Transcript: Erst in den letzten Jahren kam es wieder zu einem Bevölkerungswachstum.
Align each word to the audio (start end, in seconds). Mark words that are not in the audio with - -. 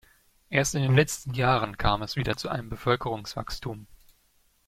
Erst 0.49 0.73
in 0.73 0.81
den 0.81 0.95
letzten 0.95 1.35
Jahren 1.35 1.77
kam 1.77 2.01
es 2.01 2.15
wieder 2.15 2.35
zu 2.35 2.49
einem 2.49 2.69
Bevölkerungswachstum. 2.69 3.85